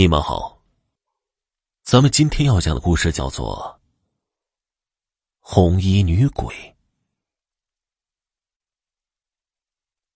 [0.00, 0.62] 你们好，
[1.82, 3.80] 咱们今天要讲的故事叫做
[5.40, 6.54] 《红衣女鬼》。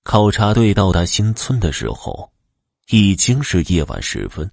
[0.04, 2.32] 考察队到达新村的时候，
[2.90, 4.48] 已经是夜晚时分。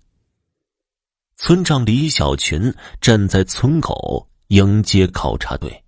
[1.38, 5.86] 村长李小群站在村口迎接考察队。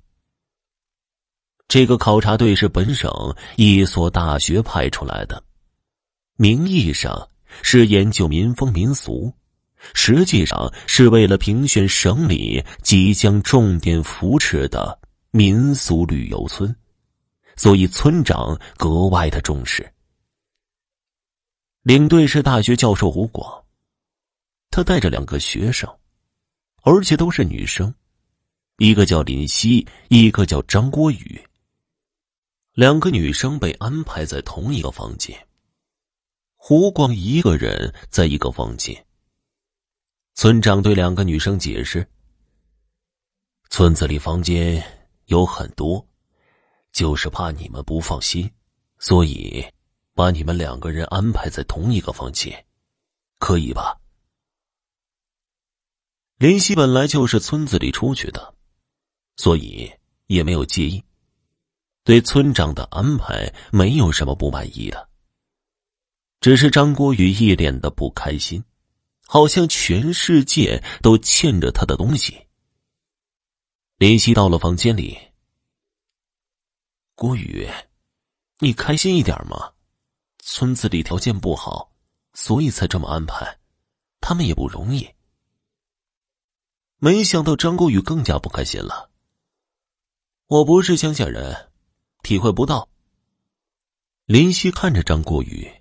[1.67, 3.11] 这个考察队是本省
[3.57, 5.43] 一所大学派出来的，
[6.35, 7.27] 名义上。
[7.61, 9.33] 是研究民风民俗，
[9.93, 14.99] 实际上是为了评选省里即将重点扶持的
[15.31, 16.75] 民俗旅游村，
[17.55, 19.91] 所以村长格外的重视。
[21.83, 23.63] 领队是大学教授胡广，
[24.69, 25.89] 他带着两个学生，
[26.83, 27.93] 而且都是女生，
[28.77, 31.41] 一个叫林夕，一个叫张国宇。
[32.73, 35.35] 两个女生被安排在同一个房间。
[36.63, 39.03] 胡光一个人在一个房间。
[40.35, 42.07] 村长对两个女生解释
[43.71, 46.07] ：“村子里房间有很多，
[46.91, 48.47] 就是怕你们不放心，
[48.99, 49.65] 所以
[50.13, 52.63] 把你们两个人安排在同一个房间，
[53.39, 53.99] 可以吧？”
[56.37, 58.53] 林夕本来就是村子里出去的，
[59.35, 59.91] 所以
[60.27, 61.03] 也没有介意，
[62.03, 65.09] 对村长的安排没有什么不满意的。
[66.41, 68.63] 只是张国宇一脸的不开心，
[69.27, 72.47] 好像全世界都欠着他的东西。
[73.97, 75.15] 林夕到了房间里，
[77.13, 77.69] 国宇，
[78.57, 79.73] 你开心一点嘛？
[80.39, 81.91] 村子里条件不好，
[82.33, 83.59] 所以才这么安排，
[84.19, 85.07] 他们也不容易。
[86.97, 89.11] 没想到张国宇更加不开心了。
[90.47, 91.71] 我不是乡下人，
[92.23, 92.89] 体会不到。
[94.25, 95.80] 林夕看着张国宇。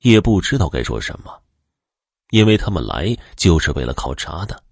[0.00, 1.42] 也不知道该说什么，
[2.30, 4.62] 因为他们来就是为了考察的。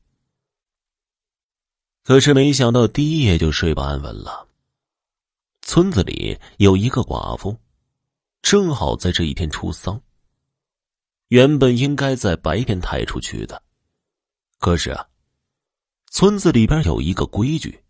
[2.03, 4.47] 可是没想到第一夜就睡不安稳了。
[5.63, 7.57] 村子里有一个寡妇，
[8.43, 9.99] 正好在这一天出丧。
[11.29, 13.63] 原本应该在白天抬出去的，
[14.59, 15.09] 可是啊，
[16.11, 17.83] 村子里边有一个规矩，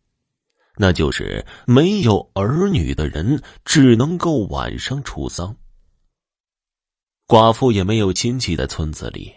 [0.77, 5.55] 那就是没有儿女的人只能够晚上出丧。
[7.27, 9.35] 寡妇也没有亲戚在村子里，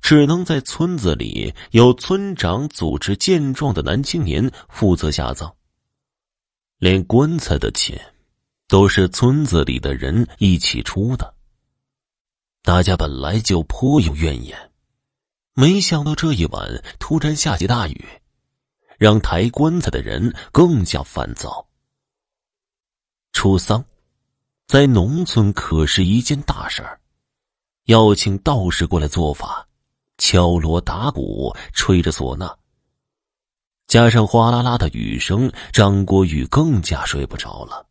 [0.00, 5.54] 只能在村子里由村长组织健壮的男青年负责下葬。
[6.78, 8.14] 连棺材的钱，
[8.66, 11.34] 都是村子里的人一起出的。
[12.62, 14.72] 大家本来就颇有怨言，
[15.52, 18.04] 没想到这一晚突然下起大雨，
[18.98, 21.68] 让抬棺材的人更加烦躁。
[23.32, 23.84] 出丧，
[24.66, 26.98] 在农村可是一件大事儿。
[27.84, 29.68] 要请道士过来做法，
[30.18, 32.56] 敲锣打鼓，吹着唢呐，
[33.86, 37.88] 加上哗啦啦的雨声，张国宇更加睡不着了。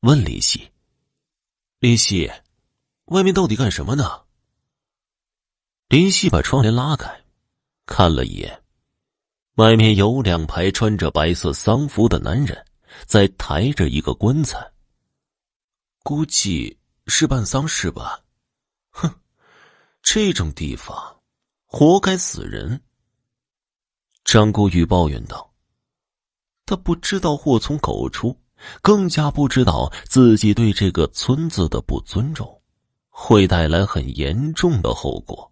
[0.00, 0.70] 问林夕
[1.78, 2.30] ：“林夕，
[3.06, 4.22] 外面到底干什么呢？”
[5.88, 7.24] 林夕把窗帘拉开，
[7.84, 8.62] 看了一眼，
[9.56, 12.66] 外面有两排穿着白色丧服的男人
[13.04, 14.72] 在抬着一个棺材，
[16.02, 18.20] 估计是办丧事吧。
[18.92, 19.12] 哼，
[20.02, 21.20] 这种地方，
[21.66, 22.80] 活该死人。
[24.24, 25.52] 张国宇抱怨道
[26.64, 28.38] ：“他不知道祸从口出，
[28.80, 32.62] 更加不知道自己对这个村子的不尊重，
[33.08, 35.50] 会带来很严重的后果。”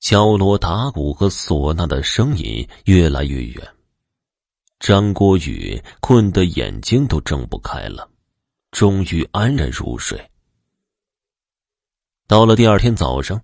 [0.00, 3.68] 敲锣打鼓和唢呐的声音越来越远，
[4.78, 8.08] 张国宇困得眼睛都睁不开了，
[8.70, 10.16] 终于安然入睡。
[12.28, 13.40] 到了第二天早上，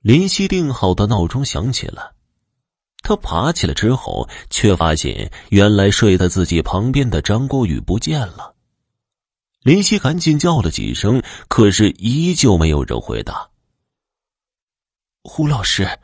[0.00, 2.14] 林夕定好的闹钟响起了。
[2.98, 8.54] 他爬起来之后，却发现原来睡在自己旁边的张国宇不见了。
[9.62, 13.48] 林夕赶紧叫了几声，可是依旧没有人回答。
[15.22, 15.98] 胡老师，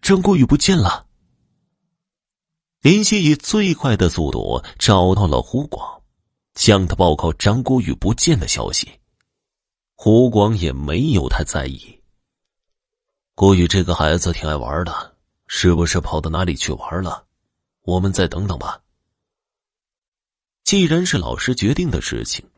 [0.00, 1.04] 张国宇不见了。
[2.80, 6.00] 林夕以最快的速度找到了胡广，
[6.54, 8.90] 向他报告张国宇不见的消息。
[10.02, 12.00] 胡广也没有太在意。
[13.34, 15.14] 郭宇这个孩子挺爱玩的，
[15.46, 17.26] 是不是跑到哪里去玩了？
[17.82, 18.80] 我们再等等吧。
[20.64, 22.48] 既然是老师决定的事情，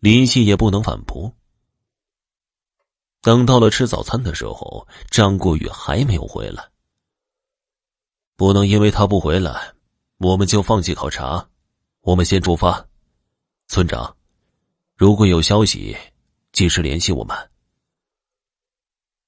[0.00, 1.30] 林夕也不能反驳。
[3.20, 6.66] 等到了吃早餐的时候，张国宇还没有回来。
[8.36, 9.74] 不能因为他不回来，
[10.16, 11.46] 我们就放弃考察。
[12.00, 12.88] 我们先出发。
[13.68, 14.16] 村长，
[14.96, 15.94] 如果有消息。
[16.56, 17.36] 及时联系我们。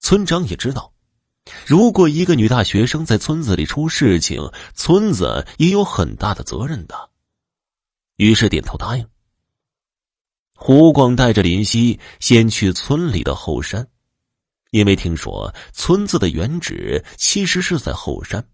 [0.00, 0.94] 村长也知道，
[1.66, 7.10] 如果一个女大学生在村子里出事情，村子也有很大的责任的。
[8.16, 9.06] 于是点头答应。
[10.54, 13.86] 胡广带着林夕先去村里的后山，
[14.70, 18.48] 因为听说村子的原址其实是在后山，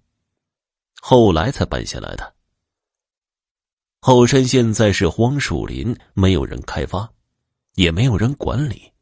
[1.01, 2.35] 后来才搬下来的。
[4.01, 7.11] 后山现在是荒树林，没有人开发，
[7.75, 8.93] 也没有人管理。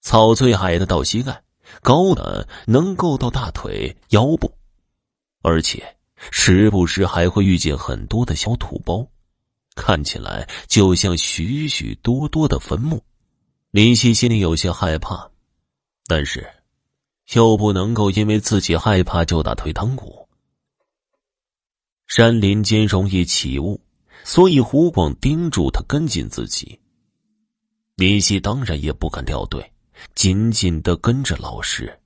[0.00, 1.42] 草最矮的到膝盖，
[1.82, 4.52] 高的能够到大腿腰部，
[5.42, 5.96] 而且
[6.30, 9.06] 时不时还会遇见很多的小土包。
[9.74, 13.02] 看起来就像许许多多的坟墓，
[13.70, 15.30] 林夕心里有些害怕，
[16.06, 16.48] 但是
[17.32, 20.28] 又不能够因为自己害怕就打退堂鼓。
[22.06, 23.80] 山林间容易起雾，
[24.24, 26.80] 所以胡广叮嘱他跟进自己。
[27.98, 29.72] 林夕当然也不敢掉队，
[30.14, 31.98] 紧紧的跟着老师。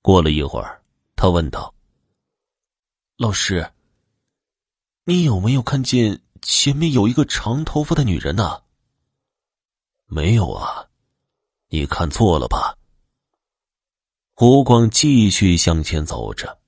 [0.00, 0.80] 过了一会儿，
[1.14, 1.74] 他问道
[3.18, 3.70] ：“老师，
[5.04, 8.62] 你有没有看见？”前面有一个长头发的女人呢。
[10.06, 10.88] 没有啊，
[11.68, 12.78] 你看错了吧？
[14.32, 16.58] 胡光继续向前走着，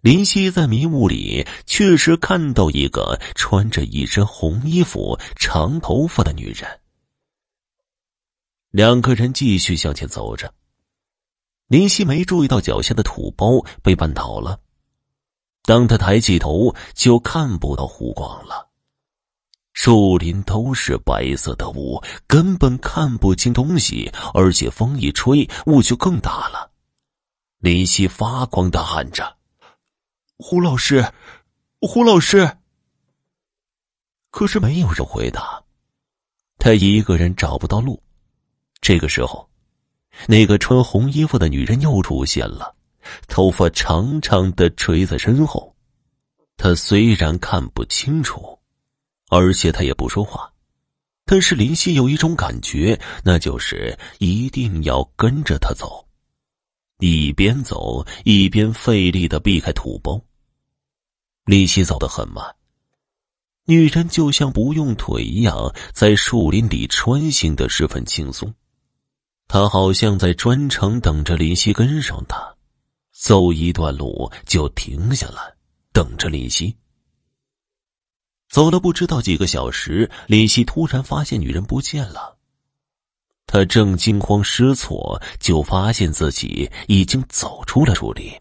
[0.00, 6.78] 林夕在迷雾里确实看到一个穿着一身红衣服、长头发的女人。
[8.72, 10.54] 两个人继续向前走着，
[11.66, 14.60] 林夕没注意到脚下的土包被绊倒了，
[15.64, 18.70] 当他抬起头，就看不到胡光了。
[19.74, 26.72] 树林都是白色的雾，根本看不清东西，而且风一吹，雾就更大了。
[27.58, 29.36] 林夕发光的喊着
[30.38, 31.12] ：“胡老师，
[31.82, 32.56] 胡老师！”
[34.32, 35.62] 可是没有人回答，
[36.56, 38.02] 他一个人找不到路。
[38.82, 39.48] 这个时候，
[40.26, 42.76] 那个穿红衣服的女人又出现了，
[43.28, 45.74] 头发长长的垂在身后。
[46.58, 48.58] 她虽然看不清楚。
[49.34, 50.52] 而且她也不说话，
[51.24, 56.06] 但是林夕有一种感觉，那就是一定要跟着他走，
[56.98, 60.20] 一边走一边费力的避开土包。
[61.46, 62.44] 林夕走得很慢，
[63.64, 68.52] 女人就像不用腿一样，在树林里穿行的十分轻松，
[69.52, 72.56] 他好像在专程等着林夕跟上他，
[73.12, 75.54] 走一段路就停下来
[75.92, 76.74] 等着林夕。
[78.48, 82.38] 走了不知道几个小时，林夕突然发现女人不见了。
[83.44, 88.32] 他正惊慌失措，就发现自己已经走出了树林，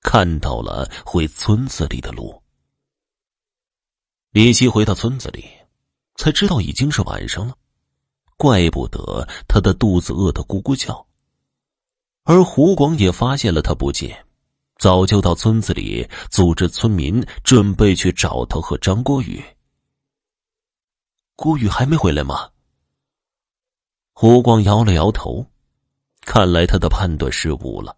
[0.00, 2.42] 看到了回村子里的路。
[4.32, 5.48] 林夕回到村子里，
[6.16, 7.56] 才知道已经是晚上了，
[8.36, 11.06] 怪不得他的肚子饿得咕咕叫。
[12.24, 14.24] 而胡广也发现了他不见。
[14.78, 19.42] 早就到村子里组织村民准备去找他和张国宇。
[21.34, 22.50] 郭宇还没回来吗？
[24.12, 25.46] 胡广摇了摇头，
[26.20, 27.96] 看来他的判断失误了。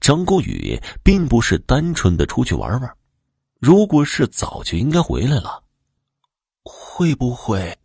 [0.00, 2.96] 张国宇并不是单纯的出去玩玩，
[3.60, 5.62] 如果是早就应该回来了。
[6.64, 7.78] 会不会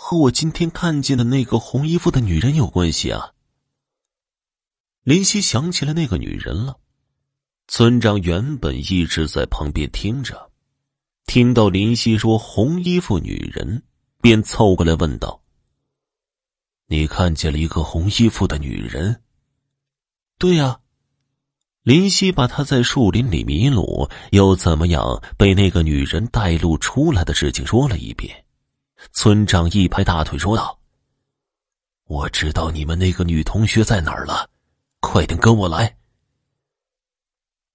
[0.00, 3.32] 和我今天看见的那个红衣服的女人有关系啊？
[5.02, 6.78] 林夕想起了那个女人了。
[7.66, 10.50] 村长原本一直在旁边听着，
[11.26, 13.82] 听到林夕说“红衣服女人”，
[14.22, 15.42] 便凑过来问道
[16.86, 19.20] ：“你看见了一个红衣服的女人
[20.38, 20.78] ？”“对呀。”
[21.82, 28.44] 林夕把他在树林里迷路，又怎么样被那个女人带路出来的事情说了一遍。
[29.12, 30.78] 村长一拍大腿说道
[32.06, 34.48] ：“我知道你们那个女同学在哪儿了，
[35.00, 35.96] 快点跟我来。”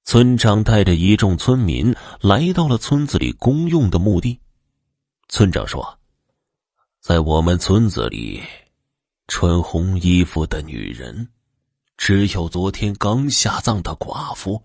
[0.05, 4.39] 村长带着一众村民来到了村子里公用的墓地。
[5.29, 5.99] 村长说
[6.99, 8.43] ：“在我们村子里，
[9.27, 11.29] 穿红衣服的女人，
[11.97, 14.61] 只有昨天刚下葬的寡妇。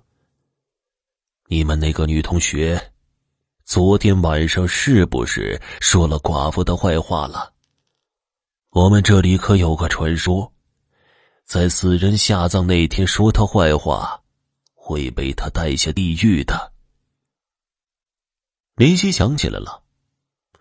[1.47, 2.93] 你们那个女同学，
[3.69, 7.53] 昨天晚上是不是说了寡妇的坏话了？
[8.71, 10.51] 我们这里可有个传说，
[11.45, 14.23] 在死人下葬那天说她坏话。”
[14.75, 16.73] 会被他带下地狱的。
[18.75, 19.83] 林夕想起来了，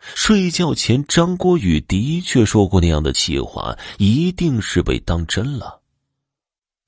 [0.01, 5.81] 睡觉前张国宇的确说过那样的气话，一定是被当真了。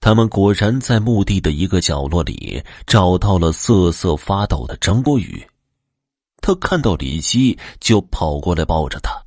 [0.01, 5.47] 他们果然在墓地的一个角落里找到了瑟瑟发抖的张国宇，
[6.41, 9.23] 他看到林夕就跑过来抱着他，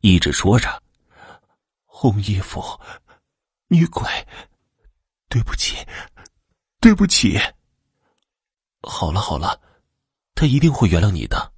[0.00, 0.82] 一直说着
[1.84, 2.62] ：“红衣服，
[3.68, 4.08] 女鬼，
[5.28, 5.76] 对不起。”
[6.82, 7.38] 对不起。
[8.82, 9.60] 好了好了，
[10.34, 11.52] 他一定会原谅你的。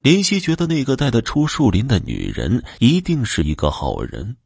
[0.00, 4.36] 林夕觉得那个带他出树林的女人一定是一个好人。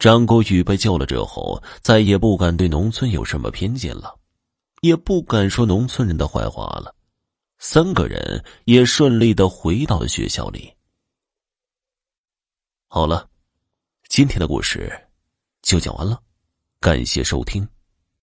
[0.00, 4.18] 张国宇被救了之后，再也不敢对农村有什么偏见了，
[4.80, 6.92] 也不敢说农村人的坏话了。
[7.64, 10.74] 三个人也顺利的回到了学校里。
[12.88, 13.30] 好了，
[14.08, 14.92] 今天的故事
[15.62, 16.20] 就讲完了，
[16.80, 17.66] 感谢收听。